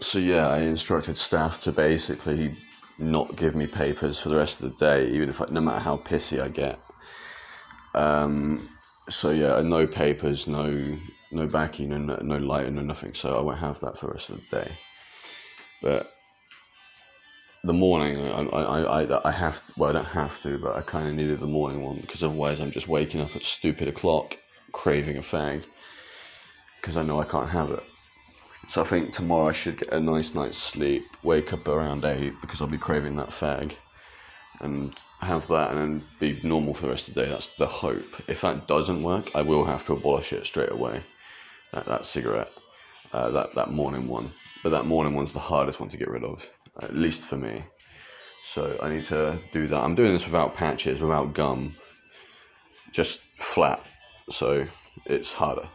so 0.00 0.18
yeah, 0.18 0.48
I 0.48 0.60
instructed 0.60 1.16
staff 1.16 1.60
to 1.62 1.72
basically 1.72 2.56
not 2.98 3.36
give 3.36 3.54
me 3.54 3.66
papers 3.66 4.20
for 4.20 4.28
the 4.28 4.36
rest 4.36 4.60
of 4.60 4.70
the 4.70 4.76
day, 4.76 5.08
even 5.10 5.28
if 5.28 5.40
I, 5.40 5.46
no 5.50 5.60
matter 5.60 5.80
how 5.80 5.96
pissy 5.96 6.40
I 6.40 6.48
get. 6.48 6.80
Um, 7.94 8.68
so 9.08 9.30
yeah, 9.30 9.60
no 9.62 9.86
papers, 9.86 10.46
no 10.46 10.96
no 11.30 11.46
backing, 11.46 11.92
and 11.92 12.06
no, 12.06 12.16
no 12.22 12.36
lighting, 12.38 12.76
no 12.76 12.82
nothing. 12.82 13.14
So 13.14 13.36
I 13.36 13.40
won't 13.40 13.58
have 13.58 13.80
that 13.80 13.98
for 13.98 14.06
the 14.06 14.12
rest 14.12 14.30
of 14.30 14.48
the 14.50 14.56
day. 14.58 14.72
But 15.82 16.12
the 17.64 17.72
morning, 17.72 18.20
I 18.20 18.42
I 18.42 19.02
I, 19.02 19.28
I 19.28 19.30
have 19.30 19.64
to, 19.66 19.72
well, 19.76 19.90
I 19.90 19.92
don't 19.92 20.04
have 20.04 20.40
to, 20.42 20.58
but 20.58 20.76
I 20.76 20.82
kind 20.82 21.08
of 21.08 21.14
needed 21.14 21.40
the 21.40 21.46
morning 21.46 21.82
one 21.82 22.00
because 22.00 22.22
otherwise 22.22 22.60
I'm 22.60 22.70
just 22.70 22.88
waking 22.88 23.20
up 23.20 23.34
at 23.36 23.44
stupid 23.44 23.88
o'clock, 23.88 24.36
craving 24.72 25.18
a 25.18 25.22
fag, 25.22 25.64
because 26.80 26.96
I 26.96 27.02
know 27.02 27.20
I 27.20 27.24
can't 27.24 27.50
have 27.50 27.70
it. 27.70 27.82
So 28.68 28.80
I 28.80 28.84
think 28.84 29.12
tomorrow 29.12 29.48
I 29.48 29.52
should 29.52 29.78
get 29.78 29.92
a 29.92 30.00
nice 30.00 30.34
night's 30.34 30.58
sleep, 30.58 31.06
wake 31.22 31.52
up 31.52 31.68
around 31.68 32.04
eight 32.04 32.34
because 32.40 32.60
I'll 32.60 32.66
be 32.66 32.78
craving 32.78 33.16
that 33.16 33.28
fag, 33.28 33.76
and 34.60 34.94
have 35.20 35.46
that 35.48 35.70
and 35.70 35.78
then 35.78 36.04
be 36.18 36.40
normal 36.42 36.74
for 36.74 36.82
the 36.82 36.88
rest 36.88 37.08
of 37.08 37.14
the 37.14 37.22
day. 37.22 37.30
That's 37.30 37.48
the 37.48 37.66
hope. 37.66 38.22
If 38.28 38.40
that 38.40 38.66
doesn't 38.66 39.02
work, 39.02 39.30
I 39.34 39.42
will 39.42 39.64
have 39.64 39.84
to 39.86 39.92
abolish 39.92 40.32
it 40.32 40.46
straight 40.46 40.72
away. 40.72 41.02
That 41.72 41.86
that 41.86 42.06
cigarette, 42.06 42.52
uh, 43.12 43.30
that 43.30 43.54
that 43.54 43.70
morning 43.70 44.08
one. 44.08 44.30
But 44.62 44.70
that 44.70 44.86
morning 44.86 45.14
one's 45.14 45.32
the 45.32 45.38
hardest 45.38 45.78
one 45.78 45.90
to 45.90 45.96
get 45.96 46.08
rid 46.08 46.24
of, 46.24 46.48
at 46.82 46.96
least 46.96 47.24
for 47.26 47.36
me. 47.36 47.62
So 48.44 48.78
I 48.82 48.88
need 48.88 49.04
to 49.06 49.38
do 49.52 49.66
that. 49.68 49.82
I'm 49.82 49.94
doing 49.94 50.12
this 50.12 50.24
without 50.26 50.54
patches, 50.54 51.02
without 51.02 51.32
gum, 51.32 51.74
just 52.92 53.20
flat. 53.38 53.84
So 54.30 54.66
it's 55.06 55.32
harder. 55.32 55.68